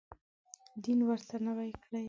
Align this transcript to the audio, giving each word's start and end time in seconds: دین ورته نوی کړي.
دین 0.83 0.99
ورته 1.09 1.35
نوی 1.47 1.71
کړي. 1.83 1.99